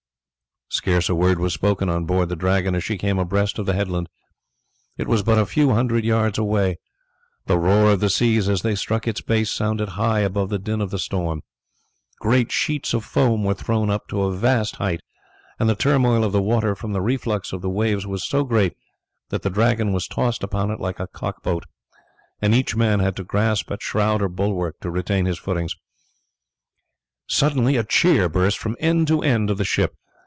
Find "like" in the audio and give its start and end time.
20.79-21.01